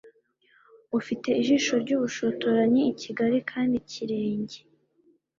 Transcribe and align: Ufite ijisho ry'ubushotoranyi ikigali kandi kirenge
Ufite 0.99 1.27
ijisho 1.41 1.73
ry'ubushotoranyi 1.83 2.83
ikigali 2.93 3.39
kandi 3.51 3.75
kirenge 3.89 4.59